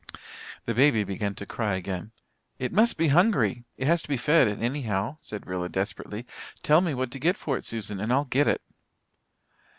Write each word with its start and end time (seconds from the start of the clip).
The 0.65 0.73
baby 0.73 1.03
began 1.03 1.35
to 1.35 1.45
cry 1.45 1.75
again. 1.75 2.11
"It 2.57 2.73
must 2.73 2.97
be 2.97 3.09
hungry 3.09 3.65
it 3.77 3.85
has 3.85 4.01
to 4.01 4.07
be 4.07 4.17
fed 4.17 4.47
anyhow," 4.47 5.17
said 5.19 5.45
Rilla 5.45 5.69
desperately. 5.69 6.25
"Tell 6.63 6.81
me 6.81 6.95
what 6.95 7.11
to 7.11 7.19
get 7.19 7.37
for 7.37 7.55
it, 7.55 7.65
Susan, 7.65 7.99
and 7.99 8.11
I'll 8.11 8.25
get 8.25 8.47
it." 8.47 8.63